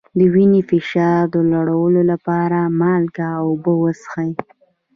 د 0.17 0.19
وینې 0.33 0.61
فشار 0.69 1.25
لوړولو 1.51 2.01
لپاره 2.11 2.59
مالګه 2.79 3.27
او 3.37 3.45
اوبه 3.51 3.73
وڅښئ 3.81 4.31